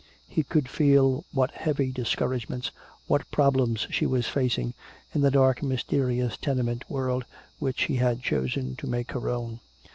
[0.27, 2.71] He could feel what heavy discouragements,
[3.05, 4.73] what problems she was facing
[5.13, 7.23] in the dark mysterious tenement world
[7.59, 9.59] which she had chosen to make her own.